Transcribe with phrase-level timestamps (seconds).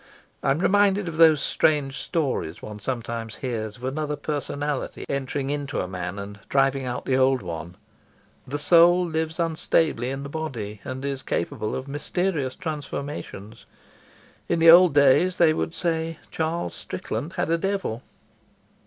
[0.41, 5.87] I'm reminded of those strange stories one sometimes hears of another personality entering into a
[5.87, 7.75] man and driving out the old one.
[8.47, 13.67] The soul lives unstably in the body, and is capable of mysterious transformations.
[14.49, 18.01] In the old days they would say Charles Strickland had a devil."